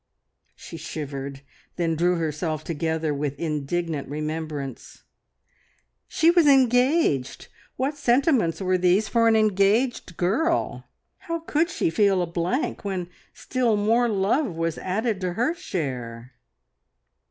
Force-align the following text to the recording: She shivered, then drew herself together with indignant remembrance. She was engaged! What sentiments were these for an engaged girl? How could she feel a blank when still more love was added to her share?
She 0.55 0.77
shivered, 0.77 1.41
then 1.75 1.95
drew 1.95 2.15
herself 2.15 2.63
together 2.63 3.13
with 3.13 3.37
indignant 3.39 4.07
remembrance. 4.09 5.03
She 6.07 6.31
was 6.31 6.47
engaged! 6.47 7.49
What 7.75 7.97
sentiments 7.97 8.59
were 8.59 8.79
these 8.79 9.07
for 9.07 9.27
an 9.27 9.35
engaged 9.35 10.17
girl? 10.17 10.85
How 11.19 11.41
could 11.41 11.69
she 11.69 11.91
feel 11.91 12.23
a 12.23 12.25
blank 12.25 12.83
when 12.83 13.11
still 13.35 13.77
more 13.77 14.09
love 14.09 14.55
was 14.55 14.79
added 14.79 15.21
to 15.21 15.33
her 15.33 15.53
share? 15.53 16.31